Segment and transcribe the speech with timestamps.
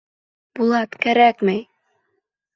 [0.59, 1.61] Булат, кәрәкмәй!..